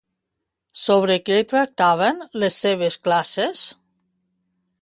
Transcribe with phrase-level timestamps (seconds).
[0.83, 3.65] Sobre què tractaven les seves classes?